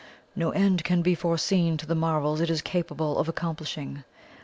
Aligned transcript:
No 0.35 0.49
end 0.49 0.83
can 0.83 1.03
be 1.03 1.13
foreseen 1.13 1.77
to 1.77 1.85
the 1.85 1.93
marvels 1.93 2.41
it 2.41 2.49
is 2.49 2.63
capable 2.63 3.19
of 3.19 3.29
accomplishing. 3.29 4.03